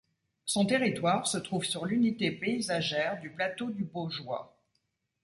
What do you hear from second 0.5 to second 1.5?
territoire se